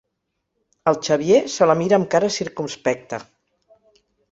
El 0.91 0.97
Xavier 1.07 1.41
se 1.57 1.67
la 1.73 1.77
mira 1.83 1.99
amb 1.99 2.09
cara 2.15 2.33
circumspecta. 2.39 3.23